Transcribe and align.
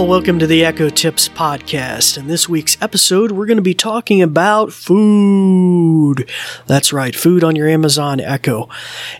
Welcome 0.00 0.38
to 0.40 0.46
the 0.46 0.64
Echo 0.64 0.88
Tips 0.88 1.28
Podcast. 1.28 2.16
In 2.18 2.26
this 2.26 2.48
week's 2.48 2.76
episode, 2.80 3.30
we're 3.32 3.46
going 3.46 3.58
to 3.58 3.62
be 3.62 3.74
talking 3.74 4.22
about 4.22 4.72
food. 4.72 6.28
That's 6.66 6.92
right, 6.92 7.14
food 7.14 7.44
on 7.44 7.54
your 7.54 7.68
Amazon 7.68 8.18
Echo. 8.18 8.68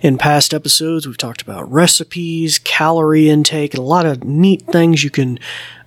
In 0.01 0.19
past 0.19 0.53
episodes, 0.53 1.07
we've 1.07 1.19
talked 1.19 1.43
about 1.43 1.71
recipes, 1.71 2.59
calorie 2.59 3.29
intake, 3.29 3.75
and 3.75 3.79
a 3.79 3.87
lot 3.87 4.07
of 4.07 4.25
neat 4.25 4.63
things 4.63 5.05
you 5.05 5.11
can 5.11 5.39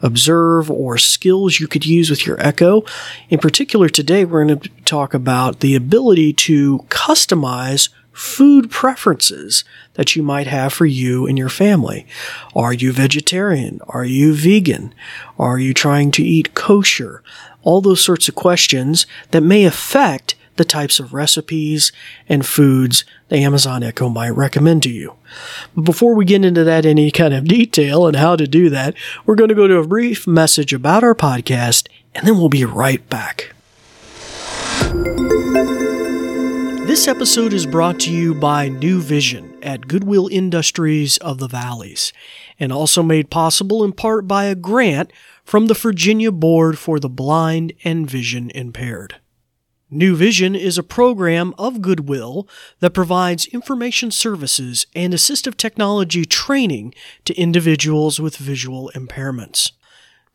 observe 0.02 0.70
or 0.72 0.98
skills 0.98 1.60
you 1.60 1.68
could 1.68 1.86
use 1.86 2.10
with 2.10 2.26
your 2.26 2.40
Echo. 2.40 2.86
In 3.30 3.40
particular, 3.40 3.90
today, 3.90 4.24
we're 4.24 4.46
going 4.46 4.60
to 4.60 4.70
talk 4.86 5.14
about 5.14 5.60
the 5.60 5.76
ability 5.76 6.34
to 6.34 6.80
customize 6.90 7.90
food 8.14 8.70
preferences 8.70 9.64
that 9.96 10.16
you 10.16 10.24
might 10.24 10.48
have 10.48 10.72
for 10.72 10.86
you 10.86 11.28
and 11.28 11.38
your 11.38 11.50
family. 11.50 12.06
Are 12.56 12.74
you 12.74 12.92
vegetarian? 12.92 13.82
Are 13.88 14.06
you 14.06 14.34
vegan? 14.34 14.94
Are 15.38 15.60
you 15.60 15.74
trying 15.74 16.12
to 16.12 16.24
eat 16.24 16.54
kosher? 16.54 17.24
All 17.64 17.82
those 17.82 18.02
sorts 18.02 18.28
of 18.28 18.36
questions 18.36 19.06
that 19.32 19.42
may 19.42 19.66
affect 19.66 20.36
the 20.56 20.66
types 20.66 21.00
of 21.00 21.14
recipes 21.14 21.92
and 22.30 22.46
foods 22.46 23.04
the 23.30 23.38
Amazon 23.38 23.82
Echo 23.82 24.10
might 24.10 24.30
recommend 24.30 24.84
to 24.84 24.90
you. 24.90 25.16
But 25.76 25.86
before 25.86 26.14
we 26.14 26.26
get 26.26 26.46
into 26.46 26.64
that 26.64 26.86
any 26.86 27.10
kind 27.10 27.34
of 27.34 27.48
detail 27.48 28.06
and 28.06 28.16
how 28.16 28.36
to 28.36 28.46
do 28.46 28.70
that, 28.70 28.96
we're 29.26 29.36
going 29.36 29.50
to 29.50 29.56
go 29.56 29.68
to 29.68 29.78
a 29.78 29.88
brief 29.88 30.28
message 30.28 30.74
about 30.74 31.04
our 31.04 31.16
podcast 31.16 31.88
and 32.14 32.28
then 32.28 32.38
we'll 32.38 32.50
be 32.50 32.66
right 32.66 33.08
back. 33.10 33.54
This 36.94 37.08
episode 37.08 37.54
is 37.54 37.66
brought 37.66 38.00
to 38.02 38.12
you 38.12 38.36
by 38.36 38.70
New 38.70 39.02
Vision 39.02 39.58
at 39.64 39.88
Goodwill 39.88 40.28
Industries 40.28 41.18
of 41.18 41.40
the 41.40 41.48
Valleys, 41.48 42.14
and 42.60 42.72
also 42.72 43.02
made 43.02 43.32
possible 43.32 43.84
in 43.84 43.94
part 43.94 44.28
by 44.28 44.46
a 44.46 44.54
grant 44.54 45.12
from 45.44 45.66
the 45.66 45.74
Virginia 45.74 46.32
Board 46.32 46.78
for 46.78 47.00
the 47.00 47.10
Blind 47.10 47.74
and 47.84 48.08
Vision 48.08 48.52
Impaired. 48.52 49.16
New 49.90 50.16
Vision 50.16 50.54
is 50.56 50.78
a 50.78 50.84
program 50.84 51.56
of 51.58 51.82
Goodwill 51.82 52.48
that 52.80 52.94
provides 52.94 53.48
information 53.48 54.12
services 54.12 54.86
and 54.96 55.14
assistive 55.14 55.58
technology 55.58 56.26
training 56.26 56.94
to 57.26 57.34
individuals 57.34 58.20
with 58.20 58.38
visual 58.38 58.92
impairments. 58.94 59.72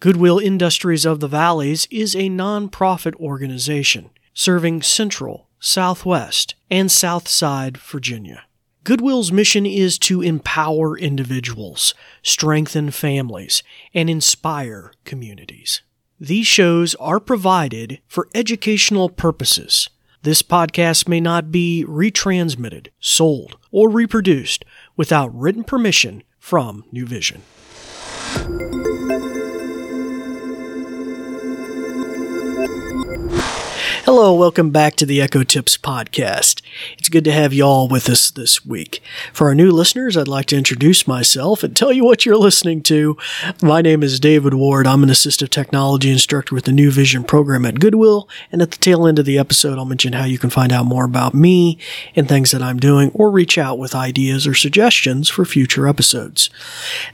Goodwill 0.01 0.41
Industries 0.41 1.07
of 1.07 1.21
the 1.21 1.29
Valleys 1.29 1.87
is 1.93 2.17
a 2.17 2.29
nonprofit 2.29 3.15
organization 3.15 4.11
serving 4.35 4.83
Central, 4.83 5.48
Southwest, 5.61 6.55
and 6.71 6.91
Southside 6.91 7.77
Virginia. 7.79 8.45
Goodwill's 8.85 9.33
mission 9.33 9.67
is 9.67 9.99
to 9.99 10.23
empower 10.23 10.97
individuals, 10.97 11.95
strengthen 12.23 12.91
families, 12.91 13.63
and 13.93 14.09
inspire 14.09 14.93
communities. 15.05 15.83
These 16.21 16.47
shows 16.47 16.95
are 16.97 17.21
provided 17.21 18.01
for 18.07 18.29
educational 18.35 19.09
purposes. 19.09 19.91
This 20.23 20.43
podcast 20.43 21.07
may 21.07 21.21
not 21.21 21.53
be 21.53 21.85
retransmitted, 21.87 22.89
sold, 22.99 23.57
or 23.71 23.89
reproduced 23.89 24.65
without 24.97 25.35
written 25.39 25.65
permission 25.65 26.23
from 26.39 26.85
New 26.91 27.07
Vision. 27.07 27.43
Hello, 34.11 34.33
welcome 34.33 34.71
back 34.71 34.97
to 34.97 35.05
the 35.05 35.21
Echo 35.21 35.43
Tips 35.43 35.77
podcast. 35.77 36.63
It's 36.97 37.11
good 37.11 37.25
to 37.25 37.31
have 37.31 37.53
you 37.53 37.65
all 37.65 37.89
with 37.89 38.09
us 38.09 38.31
this 38.31 38.65
week. 38.65 39.03
For 39.35 39.49
our 39.49 39.55
new 39.55 39.71
listeners, 39.71 40.17
I'd 40.17 40.27
like 40.27 40.47
to 40.47 40.57
introduce 40.57 41.07
myself 41.07 41.63
and 41.63 41.77
tell 41.77 41.93
you 41.93 42.07
what 42.07 42.25
you're 42.25 42.39
listening 42.39 42.83
to. 42.85 43.19
My 43.61 43.83
name 43.83 44.03
is 44.03 44.19
David 44.19 44.55
Ward. 44.55 44.87
I'm 44.87 45.03
an 45.03 45.11
assistive 45.11 45.51
technology 45.51 46.11
instructor 46.11 46.55
with 46.55 46.65
the 46.65 46.73
New 46.73 46.91
Vision 46.91 47.23
program 47.23 47.67
at 47.67 47.81
Goodwill. 47.81 48.31
And 48.51 48.63
at 48.63 48.71
the 48.71 48.79
tail 48.79 49.07
end 49.07 49.19
of 49.19 49.27
the 49.27 49.37
episode, 49.37 49.77
I'll 49.77 49.85
mention 49.85 50.15
how 50.15 50.25
you 50.25 50.39
can 50.39 50.49
find 50.49 50.73
out 50.73 50.87
more 50.87 51.05
about 51.05 51.35
me 51.35 51.77
and 52.17 52.27
things 52.27 52.51
that 52.53 52.63
I'm 52.63 52.79
doing 52.79 53.11
or 53.13 53.31
reach 53.31 53.59
out 53.59 53.79
with 53.79 53.95
ideas 53.95 54.47
or 54.47 54.55
suggestions 54.55 55.29
for 55.29 55.45
future 55.45 55.87
episodes. 55.87 56.49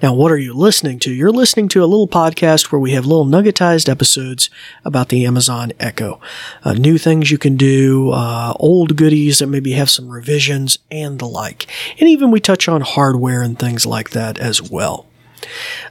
Now, 0.00 0.15
what 0.15 0.31
are 0.31 0.38
you 0.38 0.54
listening 0.54 1.00
to? 1.00 1.10
You're 1.12 1.33
listening 1.33 1.66
to 1.71 1.83
a 1.83 1.91
little 1.91 2.06
podcast 2.06 2.71
where 2.71 2.81
we 2.81 2.93
have 2.93 3.04
little 3.04 3.27
nuggetized 3.27 3.88
episodes 3.88 4.49
about 4.84 5.09
the 5.09 5.27
Amazon 5.27 5.72
Echo. 5.81 6.21
Uh, 6.62 6.75
new 6.84 6.99
things 6.99 7.31
you 7.31 7.39
can 7.39 7.56
do, 7.56 8.11
uh, 8.11 8.53
old 8.61 8.95
goodies 8.97 9.39
that 9.39 9.47
maybe 9.47 9.72
have 9.72 9.89
some 9.89 10.11
revisions 10.11 10.78
and 10.91 11.19
the 11.19 11.27
like. 11.27 11.67
And 11.99 12.09
even 12.09 12.31
we 12.31 12.41
touch 12.41 12.69
on 12.69 12.83
hardware 12.83 13.43
and 13.43 13.59
things 13.59 13.87
like 13.87 14.11
that 14.11 14.39
as 14.39 14.61
well. 14.61 15.06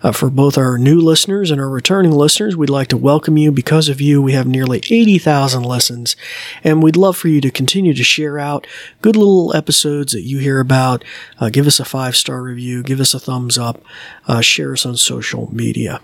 Uh, 0.02 0.12
for 0.12 0.30
both 0.30 0.58
our 0.58 0.78
new 0.78 1.00
listeners 1.00 1.50
and 1.52 1.60
our 1.60 1.70
returning 1.70 2.12
listeners, 2.12 2.56
we'd 2.56 2.70
like 2.70 2.88
to 2.88 2.98
welcome 2.98 3.38
you. 3.38 3.52
Because 3.52 3.90
of 3.90 4.02
you, 4.02 4.22
we 4.22 4.34
have 4.34 4.48
nearly 4.48 4.80
80,000 4.90 5.64
listens, 5.64 6.16
and 6.64 6.82
we'd 6.82 6.96
love 6.96 7.18
for 7.18 7.28
you 7.28 7.42
to 7.42 7.52
continue 7.52 7.94
to 7.94 8.04
share 8.04 8.40
out 8.40 8.68
good 9.02 9.16
little 9.16 9.56
episodes 9.56 10.14
that 10.14 10.24
you 10.24 10.40
hear 10.40 10.60
about. 10.60 11.04
Uh, 11.40 11.50
give 11.50 11.68
us 11.68 11.80
a 11.80 11.86
five 11.86 12.16
star 12.16 12.42
review, 12.42 12.84
give 12.84 13.00
us 13.00 13.14
a 13.14 13.20
thumbs 13.20 13.58
up, 13.58 13.82
uh, 14.28 14.42
share 14.42 14.74
us 14.74 14.86
on 14.86 14.98
social 14.98 15.54
media. 15.54 16.02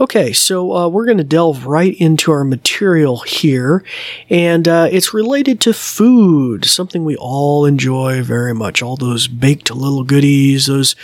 Okay, 0.00 0.32
so 0.32 0.74
uh, 0.74 0.88
we're 0.88 1.04
going 1.04 1.18
to 1.18 1.24
delve 1.24 1.66
right 1.66 1.94
into 2.00 2.32
our 2.32 2.44
material 2.44 3.18
here, 3.20 3.84
and 4.28 4.66
uh, 4.66 4.88
it's 4.90 5.14
related 5.14 5.60
to 5.62 5.72
food, 5.72 6.64
something 6.64 7.04
we 7.04 7.16
all 7.16 7.64
enjoy 7.64 8.22
very 8.22 8.54
much. 8.54 8.82
All 8.82 8.96
those 8.96 9.28
baked 9.28 9.70
little 9.70 10.04
goodies, 10.04 10.66
those 10.66 10.96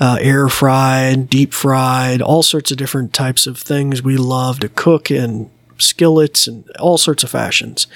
uh, 0.00 0.18
air 0.20 0.48
fried, 0.48 1.28
deep 1.28 1.52
fried, 1.52 2.22
all 2.22 2.42
sorts 2.42 2.70
of 2.70 2.76
different 2.76 3.12
types 3.12 3.46
of 3.46 3.58
things 3.58 4.02
we 4.02 4.16
love 4.16 4.60
to 4.60 4.68
cook 4.68 5.10
in 5.10 5.50
skillets 5.78 6.46
and 6.46 6.68
all 6.78 6.98
sorts 6.98 7.22
of 7.22 7.30
fashions. 7.30 7.86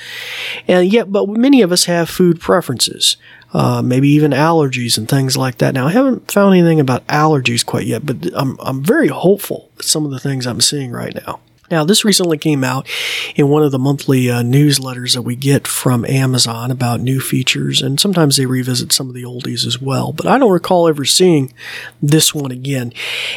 And 0.68 0.92
yet, 0.92 1.10
but 1.10 1.28
many 1.28 1.62
of 1.62 1.72
us 1.72 1.84
have 1.84 2.08
food 2.08 2.40
preferences 2.40 3.16
uh, 3.52 3.82
maybe 3.82 4.08
even 4.08 4.30
allergies 4.30 4.96
and 4.96 5.08
things 5.08 5.36
like 5.36 5.58
that. 5.58 5.74
Now, 5.74 5.86
I 5.86 5.92
haven't 5.92 6.30
found 6.30 6.54
anything 6.54 6.80
about 6.80 7.06
allergies 7.06 7.64
quite 7.64 7.86
yet, 7.86 8.04
but 8.06 8.16
I'm, 8.34 8.56
I'm 8.60 8.82
very 8.82 9.08
hopeful 9.08 9.70
some 9.80 10.04
of 10.04 10.10
the 10.10 10.20
things 10.20 10.46
I'm 10.46 10.60
seeing 10.60 10.90
right 10.90 11.14
now. 11.14 11.40
Now, 11.72 11.84
this 11.84 12.04
recently 12.04 12.36
came 12.36 12.64
out 12.64 12.86
in 13.34 13.48
one 13.48 13.62
of 13.62 13.72
the 13.72 13.78
monthly 13.78 14.30
uh, 14.30 14.42
newsletters 14.42 15.14
that 15.14 15.22
we 15.22 15.34
get 15.34 15.66
from 15.66 16.04
Amazon 16.04 16.70
about 16.70 17.00
new 17.00 17.18
features, 17.18 17.80
and 17.80 17.98
sometimes 17.98 18.36
they 18.36 18.44
revisit 18.44 18.92
some 18.92 19.08
of 19.08 19.14
the 19.14 19.22
oldies 19.22 19.66
as 19.66 19.80
well. 19.80 20.12
But 20.12 20.26
I 20.26 20.36
don't 20.36 20.52
recall 20.52 20.86
ever 20.86 21.06
seeing 21.06 21.54
this 22.02 22.34
one 22.34 22.50
again. 22.50 22.92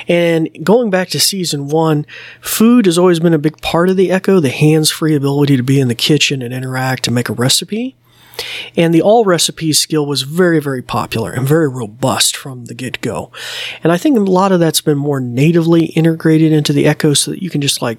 And 0.10 0.50
going 0.66 0.90
back 0.90 1.08
to 1.10 1.20
season 1.20 1.70
one, 1.70 2.06
food 2.42 2.88
has 2.88 2.98
always 2.98 3.22
been 3.22 3.34
a 3.34 3.40
big 3.40 3.62
part 3.62 3.88
of 3.88 3.96
the 3.96 4.12
Echo, 4.12 4.42
the 4.42 4.50
hands 4.50 4.92
free 4.92 5.16
ability 5.16 5.56
to 5.56 5.64
be 5.64 5.80
in 5.80 5.88
the 5.88 5.96
kitchen 5.96 6.42
and 6.42 6.54
interact 6.54 7.08
and 7.08 7.16
make 7.16 7.30
a 7.30 7.34
recipe. 7.34 7.96
And 8.76 8.94
the 8.94 9.02
all 9.02 9.26
recipes 9.26 9.78
skill 9.78 10.06
was 10.06 10.24
very, 10.24 10.60
very 10.60 10.82
popular 10.82 11.32
and 11.32 11.48
very 11.48 11.68
robust 11.68 12.36
from 12.36 12.66
the 12.66 12.74
get 12.74 13.02
go. 13.02 13.32
And 13.84 13.92
I 13.92 13.98
think 13.98 14.18
a 14.18 14.22
lot 14.22 14.52
of 14.52 14.60
that's 14.60 14.82
been 14.82 14.98
more 14.98 15.20
natively 15.20 15.86
integrated 15.86 16.52
into 16.52 16.74
the 16.74 16.86
Echo 16.86 17.14
so 17.14 17.32
that 17.32 17.44
you 17.44 17.50
can 17.50 17.62
just 17.62 17.82
like, 17.82 17.98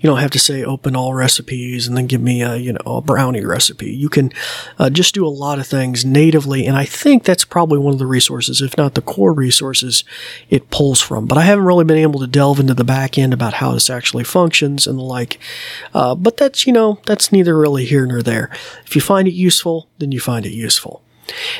you 0.00 0.08
don't 0.08 0.20
have 0.20 0.30
to 0.32 0.38
say 0.38 0.64
open 0.64 0.96
all 0.96 1.14
recipes 1.14 1.86
and 1.86 1.96
then 1.96 2.06
give 2.06 2.20
me 2.20 2.42
a, 2.42 2.56
you 2.56 2.72
know, 2.72 2.96
a 2.96 3.00
brownie 3.00 3.44
recipe. 3.44 3.90
You 3.90 4.08
can 4.08 4.32
uh, 4.78 4.90
just 4.90 5.14
do 5.14 5.26
a 5.26 5.28
lot 5.28 5.58
of 5.58 5.66
things 5.66 6.04
natively. 6.04 6.66
And 6.66 6.76
I 6.76 6.84
think 6.84 7.24
that's 7.24 7.44
probably 7.44 7.78
one 7.78 7.92
of 7.92 7.98
the 7.98 8.06
resources, 8.06 8.60
if 8.60 8.76
not 8.76 8.94
the 8.94 9.02
core 9.02 9.32
resources 9.32 10.04
it 10.50 10.70
pulls 10.70 11.00
from. 11.00 11.26
But 11.26 11.38
I 11.38 11.42
haven't 11.42 11.64
really 11.64 11.84
been 11.84 11.96
able 11.96 12.20
to 12.20 12.26
delve 12.26 12.60
into 12.60 12.74
the 12.74 12.84
back 12.84 13.18
end 13.18 13.32
about 13.32 13.54
how 13.54 13.72
this 13.72 13.90
actually 13.90 14.24
functions 14.24 14.86
and 14.86 14.98
the 14.98 15.02
like. 15.02 15.38
Uh, 15.94 16.14
but 16.14 16.36
that's, 16.36 16.66
you 16.66 16.72
know, 16.72 17.00
that's 17.06 17.32
neither 17.32 17.56
really 17.56 17.84
here 17.84 18.06
nor 18.06 18.22
there. 18.22 18.50
If 18.84 18.94
you 18.94 19.00
find 19.00 19.26
it 19.28 19.34
useful, 19.34 19.88
then 19.98 20.12
you 20.12 20.20
find 20.20 20.46
it 20.46 20.52
useful. 20.52 21.02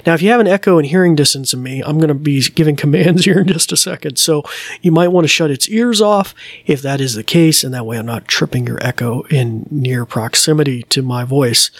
Now, 0.04 0.14
if 0.14 0.22
you 0.22 0.30
have 0.30 0.40
an 0.40 0.46
echo 0.46 0.78
and 0.78 0.86
hearing 0.86 1.14
distance 1.14 1.52
of 1.52 1.60
me, 1.60 1.82
I'm 1.82 1.98
going 1.98 2.08
to 2.08 2.14
be 2.14 2.40
giving 2.42 2.76
commands 2.86 3.24
here 3.24 3.40
in 3.40 3.48
just 3.48 3.72
a 3.72 3.76
second. 3.76 4.18
So 4.18 4.42
you 4.82 4.92
might 4.92 5.08
want 5.08 5.24
to 5.24 5.28
shut 5.28 5.50
its 5.50 5.68
ears 5.68 6.00
off 6.00 6.34
if 6.66 6.82
that 6.82 7.00
is 7.00 7.14
the 7.14 7.24
case, 7.24 7.64
and 7.64 7.74
that 7.74 7.86
way 7.86 7.98
I'm 7.98 8.06
not 8.06 8.28
tripping 8.28 8.66
your 8.66 8.84
echo 8.84 9.22
in 9.24 9.66
near 9.70 10.04
proximity 10.04 10.82
to 10.84 11.02
my 11.02 11.24
voice. 11.24 11.70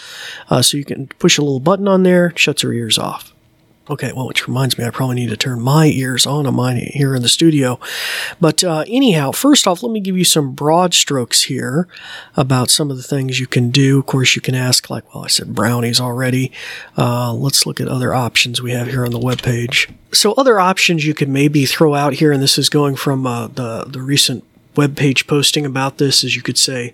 Uh, 0.48 0.62
so 0.62 0.76
you 0.76 0.84
can 0.84 1.08
push 1.18 1.38
a 1.38 1.42
little 1.42 1.60
button 1.60 1.88
on 1.88 2.02
there, 2.02 2.32
shuts 2.36 2.62
her 2.62 2.72
ears 2.72 2.98
off. 2.98 3.32
Okay, 3.88 4.12
well, 4.12 4.26
which 4.26 4.48
reminds 4.48 4.76
me, 4.76 4.84
I 4.84 4.90
probably 4.90 5.14
need 5.14 5.28
to 5.28 5.36
turn 5.36 5.60
my 5.60 5.86
ears 5.86 6.26
on 6.26 6.44
on 6.46 6.56
mine 6.56 6.76
here 6.92 7.14
in 7.14 7.22
the 7.22 7.28
studio. 7.28 7.78
But 8.40 8.64
uh, 8.64 8.84
anyhow, 8.88 9.30
first 9.30 9.68
off, 9.68 9.82
let 9.82 9.92
me 9.92 10.00
give 10.00 10.18
you 10.18 10.24
some 10.24 10.52
broad 10.52 10.92
strokes 10.92 11.42
here 11.42 11.86
about 12.36 12.68
some 12.68 12.90
of 12.90 12.96
the 12.96 13.02
things 13.04 13.38
you 13.38 13.46
can 13.46 13.70
do. 13.70 14.00
Of 14.00 14.06
course, 14.06 14.34
you 14.34 14.42
can 14.42 14.56
ask, 14.56 14.90
like, 14.90 15.14
well, 15.14 15.24
I 15.24 15.28
said 15.28 15.54
brownies 15.54 16.00
already. 16.00 16.50
Uh, 16.98 17.32
let's 17.32 17.64
look 17.64 17.80
at 17.80 17.86
other 17.86 18.12
options 18.12 18.60
we 18.60 18.72
have 18.72 18.88
here 18.88 19.04
on 19.04 19.12
the 19.12 19.20
web 19.20 19.40
page. 19.40 19.88
So, 20.12 20.32
other 20.32 20.58
options 20.58 21.06
you 21.06 21.14
could 21.14 21.28
maybe 21.28 21.64
throw 21.64 21.94
out 21.94 22.14
here, 22.14 22.32
and 22.32 22.42
this 22.42 22.58
is 22.58 22.68
going 22.68 22.96
from 22.96 23.24
uh, 23.24 23.46
the 23.46 23.84
the 23.86 24.02
recent 24.02 24.42
web 24.74 24.96
page 24.96 25.28
posting 25.28 25.64
about 25.64 25.98
this, 25.98 26.24
is 26.24 26.34
you 26.34 26.42
could 26.42 26.58
say, 26.58 26.92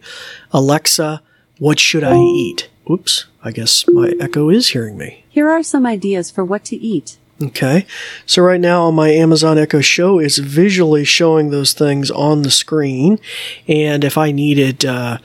Alexa, 0.53 1.23
what 1.59 1.81
should 1.81 2.05
I 2.05 2.17
eat? 2.17 2.69
Oops, 2.91 3.27
I 3.43 3.50
guess 3.50 3.87
my 3.89 4.12
echo 4.21 4.50
is 4.50 4.69
hearing 4.69 4.99
me. 4.99 5.22
Here 5.32 5.49
are 5.49 5.62
some 5.62 5.87
ideas 5.87 6.31
for 6.31 6.44
what 6.44 6.62
to 6.67 6.76
eat. 6.76 7.17
Okay. 7.43 7.87
So 8.26 8.43
right 8.43 8.61
now 8.61 8.82
on 8.82 8.94
my 8.94 9.08
Amazon 9.08 9.56
Echo 9.56 9.81
Show 9.81 10.19
it's 10.19 10.37
visually 10.37 11.05
showing 11.05 11.49
those 11.49 11.73
things 11.73 12.11
on 12.11 12.43
the 12.43 12.50
screen. 12.50 13.19
And 13.67 14.05
if 14.05 14.19
I 14.19 14.31
needed, 14.31 14.84
uh, 14.84 15.19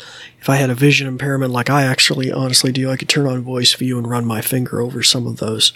if 0.47 0.51
I 0.51 0.55
had 0.55 0.69
a 0.69 0.75
vision 0.75 1.07
impairment 1.07 1.51
like 1.51 1.69
I 1.69 1.83
actually 1.83 2.31
honestly 2.31 2.71
do, 2.71 2.89
I 2.89 2.95
could 2.95 3.09
turn 3.09 3.27
on 3.27 3.41
voice 3.41 3.73
view 3.73 3.97
and 3.97 4.09
run 4.09 4.23
my 4.23 4.39
finger 4.39 4.79
over 4.79 5.03
some 5.03 5.27
of 5.27 5.39
those. 5.39 5.73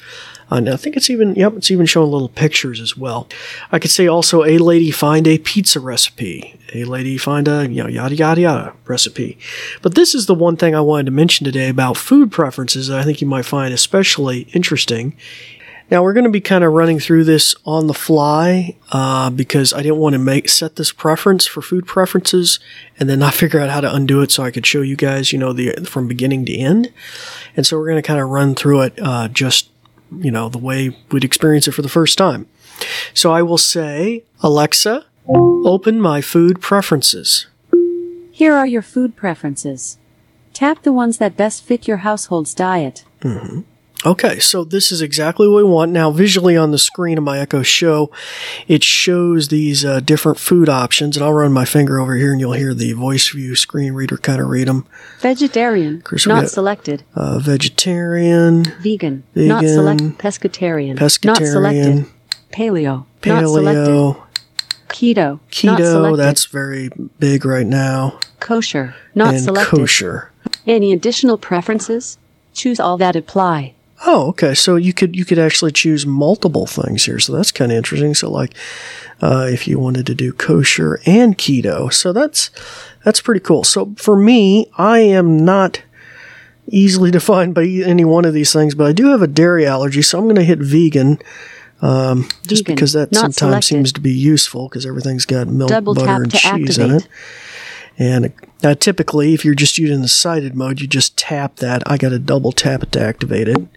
Uh, 0.50 0.56
and 0.56 0.70
I 0.70 0.78
think 0.78 0.96
it's 0.96 1.10
even, 1.10 1.36
yep, 1.36 1.56
it's 1.58 1.72
even 1.72 1.86
showing 1.86 2.10
little 2.10 2.30
pictures 2.30 2.80
as 2.80 2.96
well. 2.96 3.28
I 3.74 3.80
could 3.80 3.92
say 3.92 4.08
also, 4.08 4.46
a 4.46 4.60
lady 4.60 4.90
find 4.90 5.28
a 5.28 5.40
pizza 5.40 5.82
recipe. 5.82 6.58
A 6.74 6.86
lady 6.86 7.18
find 7.18 7.50
a, 7.50 7.68
you 7.68 7.84
know, 7.84 7.90
yada, 7.90 8.16
yada, 8.16 8.40
yada 8.40 8.74
recipe. 8.86 9.38
But 9.82 9.96
this 9.96 10.16
is 10.16 10.28
the 10.28 10.36
one 10.36 10.56
thing 10.56 10.74
I 10.74 10.80
wanted 10.80 11.08
to 11.08 11.12
mention 11.12 11.44
today 11.44 11.68
about 11.68 11.98
food 11.98 12.32
preferences 12.32 12.88
that 12.88 12.98
I 12.98 13.04
think 13.04 13.20
you 13.20 13.28
might 13.28 13.44
find 13.44 13.74
especially 13.74 14.48
interesting. 14.54 15.18
Now 15.92 16.04
we're 16.04 16.14
going 16.14 16.24
to 16.24 16.32
be 16.32 16.40
kind 16.40 16.64
of 16.64 16.72
running 16.72 17.00
through 17.00 17.26
this 17.26 17.54
on 17.66 17.88
the 17.88 17.94
fly 17.94 18.78
uh, 18.94 19.30
because 19.30 19.74
I 19.74 19.82
didn't 19.82 19.98
want 19.98 20.14
to 20.14 20.20
make 20.20 20.48
set 20.48 20.78
this 20.78 20.94
preference 20.94 21.46
for 21.46 21.62
food 21.62 21.86
preferences 21.86 22.60
and 22.98 23.10
then 23.10 23.20
not 23.20 23.34
figure 23.42 23.60
out 23.60 23.70
how 23.70 23.82
to 23.82 23.94
undo 23.94 24.22
it 24.22 24.32
so 24.32 24.42
I 24.42 24.52
could 24.52 24.66
show 24.66 24.82
you 24.82 24.96
guys, 24.96 25.34
you 25.34 25.38
know, 25.38 25.52
the 25.52 25.74
from 25.86 26.08
beginning 26.08 26.46
to 26.46 26.58
end. 26.58 26.94
And 27.58 27.68
so 27.68 27.78
we're 27.78 27.90
going 27.90 28.02
to 28.02 28.08
kind 28.08 28.22
of 28.22 28.30
run 28.30 28.56
through 28.56 28.84
it 28.84 29.00
uh, 29.02 29.28
just, 29.28 29.70
you 30.18 30.32
know, 30.32 30.48
the 30.48 30.58
way 30.58 30.98
we'd 31.12 31.26
experience 31.26 31.68
it 31.68 31.74
for 31.74 31.82
the 31.82 31.90
first 31.90 32.18
time. 32.18 32.48
So 33.14 33.34
I 33.34 33.42
will 33.42 33.58
say, 33.58 34.24
Alexa, 34.42 35.06
open 35.28 36.00
my 36.00 36.22
food 36.22 36.62
preferences. 36.62 37.48
Here 38.32 38.56
are 38.56 38.66
your 38.66 38.82
food 38.82 39.18
preferences. 39.18 39.98
Tap 40.54 40.84
the 40.84 40.94
ones 40.94 41.18
that 41.18 41.36
best 41.36 41.64
fit 41.64 41.86
your 41.88 41.98
household's 41.98 42.54
diet. 42.54 43.04
Okay, 44.04 44.40
so 44.40 44.64
this 44.64 44.92
is 44.92 45.00
exactly 45.02 45.48
what 45.48 45.58
we 45.58 45.64
want. 45.64 45.92
Now, 45.92 46.10
visually 46.10 46.58
on 46.58 46.72
the 46.72 46.80
screen 46.80 47.20
of 47.20 47.24
my 47.24 47.38
Echo 47.38 47.62
Show, 47.62 48.10
it 48.68 48.84
shows 48.84 49.50
these 49.50 49.86
uh, 49.86 50.00
different 50.00 50.40
food 50.40 50.68
options, 50.70 51.16
and 51.16 51.24
I'll 51.24 51.34
run 51.34 51.54
my 51.54 51.66
finger 51.66 52.00
over 52.00 52.16
here 52.16 52.32
and 52.32 52.40
you'll 52.40 52.54
hear 52.54 52.74
the 52.74 52.94
voice 52.94 53.30
view 53.30 53.56
screen 53.56 53.94
reader 53.94 54.18
kind 54.18 54.42
of 54.42 54.48
read 54.48 54.68
them. 54.68 54.88
Vegetarian, 55.20 56.02
course, 56.02 56.26
not 56.26 56.42
got- 56.42 56.50
selected. 56.50 57.04
Uh, 57.14 57.38
vegetarian, 57.38 58.64
Vegan, 58.82 59.24
not 59.36 59.62
Vegan. 59.62 59.76
selected. 59.76 60.18
Pescatarian, 60.18 60.96
not 61.00 61.12
selected. 61.44 62.06
pescatarian, 62.06 62.08
Paleo, 62.52 63.06
not 63.26 63.44
selected. 63.48 63.88
paleo, 63.88 64.28
Keto, 64.90 65.40
not 65.64 65.80
keto, 65.80 65.92
selected. 65.92 66.18
that's 66.18 66.46
very 66.46 66.90
big 67.20 67.46
right 67.46 67.68
now, 67.68 68.20
kosher, 68.40 68.96
not 69.14 69.36
and 69.36 69.44
selected. 69.44 69.70
kosher. 69.78 70.32
Any 70.66 70.92
additional 70.92 71.38
preferences? 71.38 72.18
Choose 72.54 72.80
all 72.80 72.98
that 72.98 73.16
apply. 73.16 73.74
Oh, 74.06 74.30
okay. 74.30 74.56
So 74.56 74.76
you 74.76 74.94
could 74.94 75.16
you 75.16 75.26
could 75.26 75.40
actually 75.40 75.72
choose 75.72 76.06
multiple 76.06 76.66
things 76.66 77.06
here. 77.06 77.20
So 77.20 77.34
that's 77.34 77.52
kind 77.52 77.72
of 77.72 77.78
interesting. 77.78 78.16
So 78.16 78.32
like, 78.32 78.56
uh, 79.22 79.48
if 79.50 79.68
you 79.68 79.78
wanted 79.78 80.06
to 80.08 80.16
do 80.16 80.34
kosher 80.34 81.00
and 81.06 81.38
keto, 81.38 81.94
so 81.94 82.12
that's 82.12 82.50
that's 83.04 83.22
pretty 83.22 83.42
cool. 83.42 83.64
So 83.64 83.94
for 83.98 84.16
me, 84.16 84.68
I 84.78 85.00
am 85.00 85.44
not 85.46 85.84
easily 86.68 87.12
defined 87.20 87.54
by 87.54 87.66
any 87.66 88.06
one 88.06 88.26
of 88.26 88.34
these 88.34 88.52
things, 88.52 88.74
but 88.74 88.88
I 88.88 88.92
do 88.92 89.08
have 89.08 89.22
a 89.22 89.28
dairy 89.28 89.68
allergy, 89.68 90.02
so 90.02 90.18
I'm 90.18 90.26
going 90.26 90.36
to 90.36 90.44
hit 90.44 90.60
vegan. 90.60 91.20
Um, 91.84 92.30
just 92.46 92.64
Vegan, 92.64 92.76
because 92.76 92.94
that 92.94 93.14
sometimes 93.14 93.38
selected. 93.38 93.68
seems 93.68 93.94
to 93.94 94.02
be 94.02 94.14
useful 94.14 94.70
because 94.70 94.86
everything's 94.86 95.26
got 95.26 95.48
milk, 95.48 95.70
Double 95.70 95.96
butter, 95.96 96.24
and 96.24 96.32
cheese 96.32 96.78
in 96.78 96.92
it. 96.92 97.08
And 97.98 98.34
uh, 98.64 98.76
typically, 98.76 99.34
if 99.34 99.44
you're 99.44 99.56
just 99.56 99.78
using 99.78 100.02
the 100.02 100.08
sighted 100.08 100.56
mode, 100.56 100.80
you 100.80 100.88
just 100.88 101.18
tap 101.18 101.58
that. 101.58 101.82
I 101.90 101.98
got 101.98 102.10
to 102.10 102.20
double 102.20 102.52
tap 102.52 102.84
it 102.84 102.92
to 102.94 103.02
activate 103.02 103.48
it. 103.48 103.68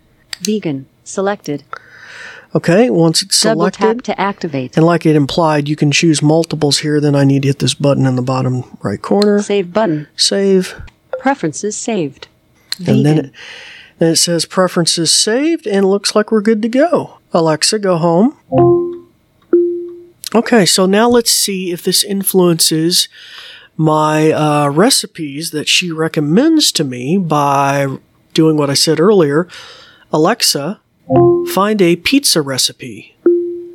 Vegan, 0.44 0.86
selected. 1.04 1.64
Okay, 2.54 2.88
once 2.88 3.20
it's 3.22 3.40
Double 3.42 3.62
selected, 3.62 3.80
tap 3.80 4.02
to 4.02 4.20
activate. 4.20 4.76
and 4.76 4.86
like 4.86 5.04
it 5.04 5.16
implied, 5.16 5.68
you 5.68 5.74
can 5.74 5.90
choose 5.90 6.22
multiples 6.22 6.78
here. 6.78 7.00
Then 7.00 7.16
I 7.16 7.24
need 7.24 7.42
to 7.42 7.48
hit 7.48 7.58
this 7.58 7.74
button 7.74 8.06
in 8.06 8.14
the 8.14 8.22
bottom 8.22 8.62
right 8.82 9.02
corner. 9.02 9.42
Save 9.42 9.72
button. 9.72 10.06
Save. 10.16 10.80
Preferences 11.18 11.76
saved. 11.76 12.28
And 12.78 12.86
Vegan. 12.86 13.02
then 13.02 13.18
it, 13.18 13.32
then 13.98 14.12
it 14.12 14.16
says 14.16 14.44
preferences 14.46 15.12
saved, 15.12 15.66
and 15.66 15.84
it 15.84 15.88
looks 15.88 16.14
like 16.14 16.30
we're 16.30 16.40
good 16.40 16.62
to 16.62 16.68
go. 16.68 17.18
Alexa, 17.32 17.80
go 17.80 17.96
home. 17.96 18.36
Okay, 20.34 20.66
so 20.66 20.86
now 20.86 21.08
let's 21.08 21.30
see 21.30 21.72
if 21.72 21.82
this 21.82 22.04
influences 22.04 23.08
my 23.76 24.30
uh, 24.32 24.68
recipes 24.68 25.50
that 25.50 25.68
she 25.68 25.90
recommends 25.90 26.70
to 26.72 26.84
me 26.84 27.18
by 27.18 27.98
doing 28.32 28.56
what 28.56 28.70
I 28.70 28.74
said 28.74 29.00
earlier. 29.00 29.48
Alexa, 30.14 30.80
find 31.48 31.82
a 31.82 31.96
pizza 31.96 32.40
recipe. 32.40 33.16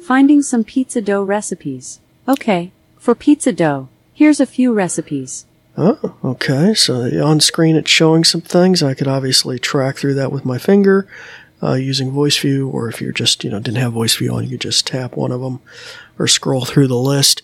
Finding 0.01 0.41
some 0.41 0.63
pizza 0.63 1.01
dough 1.01 1.21
recipes. 1.21 1.99
Okay, 2.29 2.71
for 2.97 3.13
pizza 3.13 3.51
dough, 3.51 3.89
here's 4.13 4.39
a 4.39 4.45
few 4.45 4.73
recipes. 4.73 5.45
Oh, 5.77 6.15
okay. 6.23 6.73
So 6.73 7.01
on 7.21 7.41
screen 7.41 7.75
it's 7.75 7.91
showing 7.91 8.23
some 8.23 8.39
things. 8.39 8.81
I 8.81 8.93
could 8.93 9.07
obviously 9.07 9.59
track 9.59 9.97
through 9.97 10.13
that 10.13 10.31
with 10.31 10.45
my 10.45 10.57
finger 10.57 11.09
uh, 11.61 11.73
using 11.73 12.09
voice 12.11 12.37
view, 12.37 12.69
or 12.69 12.87
if 12.87 13.01
you're 13.01 13.11
just, 13.11 13.43
you 13.43 13.49
know, 13.49 13.59
didn't 13.59 13.83
have 13.83 13.91
voice 13.91 14.15
view 14.15 14.33
on, 14.33 14.45
you 14.45 14.51
could 14.51 14.61
just 14.61 14.87
tap 14.87 15.17
one 15.17 15.33
of 15.33 15.41
them 15.41 15.59
or 16.17 16.25
scroll 16.25 16.63
through 16.63 16.87
the 16.87 16.95
list. 16.95 17.41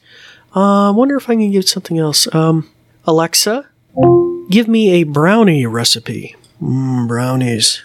Uh, 0.55 0.87
I 0.87 0.91
wonder 0.91 1.17
if 1.17 1.29
I 1.29 1.35
can 1.35 1.51
get 1.51 1.67
something 1.67 1.99
else. 1.99 2.33
Um, 2.33 2.71
Alexa, 3.03 3.67
give 4.49 4.69
me 4.69 4.91
a 4.91 5.03
brownie 5.03 5.65
recipe. 5.65 6.37
Mm, 6.61 7.09
brownies. 7.09 7.84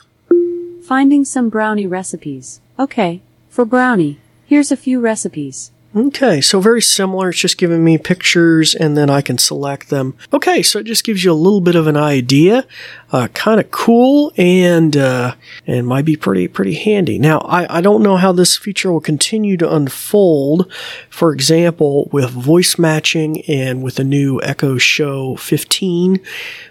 Finding 0.90 1.24
some 1.24 1.50
brownie 1.50 1.86
recipes. 1.86 2.60
Okay, 2.76 3.22
for 3.48 3.64
brownie, 3.64 4.18
here's 4.44 4.72
a 4.72 4.76
few 4.76 4.98
recipes. 4.98 5.70
Okay, 5.94 6.40
so 6.40 6.58
very 6.58 6.82
similar. 6.82 7.28
It's 7.28 7.38
just 7.38 7.58
giving 7.58 7.84
me 7.84 7.96
pictures 7.96 8.74
and 8.74 8.96
then 8.96 9.08
I 9.08 9.20
can 9.20 9.38
select 9.38 9.88
them. 9.88 10.16
Okay, 10.32 10.64
so 10.64 10.80
it 10.80 10.86
just 10.86 11.04
gives 11.04 11.22
you 11.22 11.30
a 11.30 11.32
little 11.32 11.60
bit 11.60 11.76
of 11.76 11.86
an 11.86 11.96
idea. 11.96 12.66
Uh, 13.12 13.28
kind 13.34 13.60
of 13.60 13.70
cool 13.70 14.32
and, 14.36 14.96
uh, 14.96 15.36
and 15.64 15.86
might 15.86 16.04
be 16.04 16.16
pretty, 16.16 16.48
pretty 16.48 16.74
handy. 16.74 17.20
Now, 17.20 17.38
I, 17.38 17.78
I 17.78 17.80
don't 17.80 18.02
know 18.02 18.16
how 18.16 18.32
this 18.32 18.56
feature 18.56 18.90
will 18.90 19.00
continue 19.00 19.56
to 19.58 19.72
unfold. 19.72 20.72
For 21.08 21.32
example, 21.32 22.08
with 22.10 22.30
voice 22.30 22.80
matching 22.80 23.42
and 23.42 23.80
with 23.84 23.94
the 23.94 24.02
new 24.02 24.42
Echo 24.42 24.76
Show 24.76 25.36
15 25.36 26.18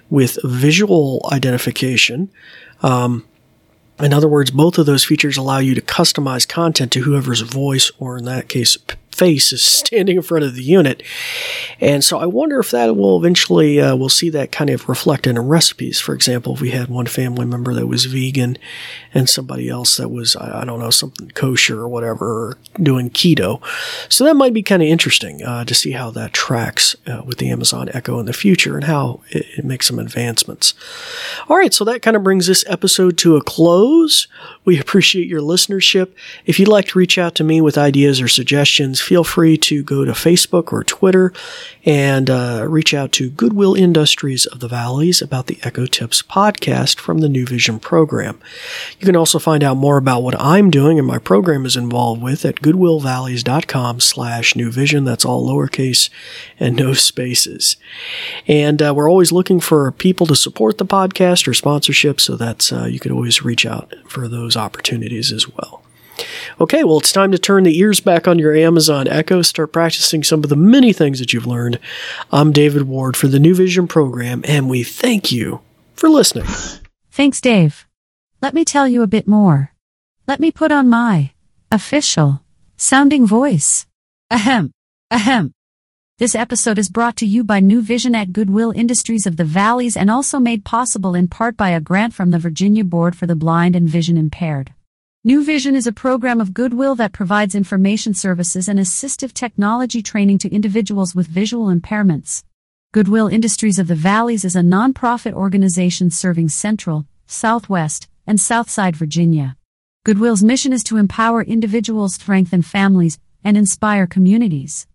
with 0.09 0.37
visual 0.43 1.25
identification. 1.31 2.29
In 3.99 4.13
other 4.13 4.29
words, 4.29 4.51
both 4.51 4.77
of 4.77 4.85
those 4.85 5.03
features 5.03 5.35
allow 5.35 5.57
you 5.57 5.75
to 5.75 5.81
customize 5.81 6.47
content 6.47 6.91
to 6.93 7.01
whoever's 7.01 7.41
voice, 7.41 7.91
or 7.99 8.17
in 8.17 8.25
that 8.25 8.47
case, 8.47 8.77
p- 8.77 8.95
face, 9.19 9.53
is 9.53 9.63
standing 9.89 10.17
in 10.17 10.23
front 10.23 10.45
of 10.45 10.55
the 10.55 10.63
unit. 10.63 11.03
And 11.79 12.03
so 12.03 12.17
I 12.17 12.25
wonder 12.25 12.59
if 12.59 12.71
that 12.71 12.95
will 12.95 13.17
eventually, 13.17 13.79
uh, 13.79 13.95
we'll 13.95 14.09
see 14.09 14.29
that 14.31 14.51
kind 14.51 14.69
of 14.69 14.87
reflected 14.89 15.31
in 15.31 15.47
recipes. 15.47 15.99
For 15.99 16.15
example, 16.15 16.55
if 16.55 16.61
we 16.61 16.71
had 16.71 16.89
one 16.89 17.05
family 17.05 17.45
member 17.45 17.73
that 17.73 17.87
was 17.87 18.05
vegan 18.05 18.57
and 19.13 19.29
somebody 19.29 19.69
else 19.69 19.97
that 19.97 20.09
was, 20.09 20.35
I, 20.35 20.65
don't 20.65 20.79
know, 20.79 20.89
something 20.89 21.29
kosher 21.31 21.79
or 21.81 21.87
whatever, 21.87 22.25
or 22.25 22.57
doing 22.81 23.09
keto. 23.09 23.61
So 24.09 24.23
that 24.23 24.35
might 24.35 24.53
be 24.53 24.63
kind 24.63 24.81
of 24.81 24.87
interesting 24.87 25.43
uh, 25.43 25.65
to 25.65 25.73
see 25.73 25.91
how 25.91 26.11
that 26.11 26.33
tracks 26.33 26.95
uh, 27.07 27.21
with 27.25 27.37
the 27.37 27.49
Amazon 27.49 27.89
Echo 27.93 28.19
in 28.19 28.25
the 28.25 28.33
future 28.33 28.75
and 28.75 28.85
how 28.85 29.21
it, 29.29 29.45
it 29.57 29.65
makes 29.65 29.87
some 29.87 29.99
advancements. 29.99 30.73
All 31.47 31.57
right, 31.57 31.73
so 31.73 31.83
that 31.85 32.01
kind 32.01 32.15
of 32.15 32.23
brings 32.23 32.47
this 32.47 32.63
episode 32.67 33.17
to 33.19 33.35
a 33.35 33.43
close. 33.43 34.27
We 34.65 34.79
appreciate 34.79 35.27
your 35.27 35.41
listenership. 35.41 36.13
If 36.45 36.59
you'd 36.59 36.67
like 36.67 36.87
to 36.87 36.99
reach 36.99 37.17
out 37.17 37.35
to 37.35 37.43
me 37.43 37.61
with 37.61 37.77
ideas 37.77 38.21
or 38.21 38.27
suggestions, 38.27 38.99
feel 39.09 39.23
free 39.23 39.57
to 39.57 39.81
go 39.81 40.05
to 40.05 40.11
Facebook 40.11 40.71
or 40.71 40.83
Twitter 40.83 41.33
and 41.83 42.29
uh, 42.29 42.63
reach 42.69 42.93
out 42.93 43.11
to 43.11 43.31
Goodwill 43.31 43.73
Industries 43.73 44.45
of 44.45 44.59
the 44.59 44.67
Valleys 44.67 45.19
about 45.19 45.47
the 45.47 45.57
Echo 45.63 45.87
Tips 45.87 46.21
podcast 46.21 46.99
from 46.99 47.17
the 47.17 47.27
New 47.27 47.47
Vision 47.47 47.79
program. 47.79 48.39
You 48.99 49.07
can 49.07 49.15
also 49.15 49.39
find 49.39 49.63
out 49.63 49.77
more 49.77 49.97
about 49.97 50.21
what 50.21 50.39
I'm 50.39 50.69
doing 50.69 50.99
and 50.99 51.07
my 51.07 51.17
program 51.17 51.65
is 51.65 51.75
involved 51.75 52.21
with 52.21 52.45
at 52.45 52.57
goodwillvalleys.com 52.57 53.99
slash 53.99 54.55
new 54.55 54.71
vision. 54.71 55.05
That's 55.05 55.25
all 55.25 55.43
lowercase 55.49 56.11
and 56.59 56.75
no 56.75 56.93
spaces. 56.93 57.77
And 58.47 58.79
uh, 58.79 58.93
we're 58.95 59.09
always 59.09 59.31
looking 59.31 59.59
for 59.59 59.91
people 59.91 60.27
to 60.27 60.35
support 60.35 60.77
the 60.77 60.85
podcast 60.85 61.47
or 61.47 61.55
sponsorship, 61.55 62.21
so 62.21 62.35
that's 62.35 62.71
uh, 62.71 62.85
you 62.85 62.99
could 62.99 63.11
always 63.11 63.41
reach 63.41 63.65
out 63.65 63.91
for 64.07 64.27
those 64.27 64.55
opportunities 64.55 65.31
as 65.31 65.49
well. 65.49 65.81
Okay, 66.59 66.83
well, 66.83 66.99
it's 66.99 67.11
time 67.11 67.31
to 67.31 67.37
turn 67.37 67.63
the 67.63 67.77
ears 67.79 67.99
back 67.99 68.27
on 68.27 68.39
your 68.39 68.55
Amazon 68.55 69.07
Echo, 69.07 69.41
start 69.41 69.73
practicing 69.73 70.23
some 70.23 70.43
of 70.43 70.49
the 70.49 70.55
many 70.55 70.93
things 70.93 71.19
that 71.19 71.33
you've 71.33 71.47
learned. 71.47 71.79
I'm 72.31 72.51
David 72.51 72.83
Ward 72.83 73.15
for 73.15 73.27
the 73.27 73.39
New 73.39 73.55
Vision 73.55 73.87
program, 73.87 74.41
and 74.47 74.69
we 74.69 74.83
thank 74.83 75.31
you 75.31 75.61
for 75.95 76.09
listening. 76.09 76.45
Thanks, 77.11 77.41
Dave. 77.41 77.85
Let 78.41 78.53
me 78.53 78.63
tell 78.63 78.87
you 78.87 79.01
a 79.01 79.07
bit 79.07 79.27
more. 79.27 79.73
Let 80.27 80.39
me 80.39 80.51
put 80.51 80.71
on 80.71 80.89
my 80.89 81.31
official 81.71 82.41
sounding 82.77 83.25
voice. 83.25 83.85
Ahem. 84.31 84.71
Ahem. 85.11 85.53
This 86.19 86.35
episode 86.35 86.77
is 86.77 86.89
brought 86.89 87.15
to 87.17 87.25
you 87.25 87.45
by 87.45 87.61
New 87.61 87.81
Vision 87.81 88.13
at 88.13 88.33
Goodwill 88.33 88.73
Industries 88.75 89.25
of 89.25 89.37
the 89.37 89.45
Valleys 89.45 89.95
and 89.95 90.11
also 90.11 90.37
made 90.37 90.65
possible 90.65 91.15
in 91.15 91.29
part 91.29 91.55
by 91.55 91.69
a 91.69 91.79
grant 91.79 92.13
from 92.13 92.31
the 92.31 92.39
Virginia 92.39 92.83
Board 92.83 93.15
for 93.15 93.25
the 93.25 93.37
Blind 93.37 93.75
and 93.75 93.87
Vision 93.87 94.17
Impaired. 94.17 94.73
New 95.25 95.43
Vision 95.43 95.75
is 95.75 95.85
a 95.85 95.91
program 95.91 96.39
of 96.39 96.53
Goodwill 96.53 96.95
that 96.95 97.11
provides 97.11 97.53
information 97.53 98.13
services 98.13 98.69
and 98.69 98.79
assistive 98.79 99.33
technology 99.33 100.01
training 100.01 100.37
to 100.37 100.49
individuals 100.49 101.13
with 101.13 101.27
visual 101.27 101.65
impairments. 101.65 102.41
Goodwill 102.93 103.27
Industries 103.27 103.79
of 103.79 103.89
the 103.89 103.95
Valleys 103.95 104.45
is 104.45 104.55
a 104.55 104.61
nonprofit 104.61 105.33
organization 105.33 106.09
serving 106.09 106.47
Central, 106.47 107.05
Southwest, 107.27 108.07
and 108.25 108.39
Southside 108.39 108.95
Virginia. 108.95 109.57
Goodwill's 110.05 110.41
mission 110.41 110.71
is 110.71 110.85
to 110.85 110.95
empower 110.95 111.43
individuals, 111.43 112.13
strengthen 112.13 112.61
families, 112.61 113.19
and 113.43 113.57
inspire 113.57 114.07
communities. 114.07 114.87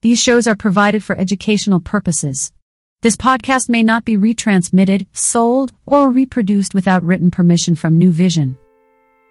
These 0.00 0.22
shows 0.22 0.46
are 0.46 0.56
provided 0.56 1.04
for 1.04 1.18
educational 1.18 1.80
purposes. 1.80 2.50
This 3.02 3.14
podcast 3.14 3.68
may 3.68 3.82
not 3.82 4.06
be 4.06 4.16
retransmitted, 4.16 5.06
sold, 5.12 5.74
or 5.84 6.10
reproduced 6.10 6.72
without 6.72 7.02
written 7.02 7.30
permission 7.30 7.74
from 7.74 7.98
New 7.98 8.10
Vision. 8.10 8.56